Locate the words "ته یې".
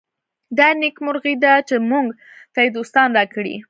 2.53-2.69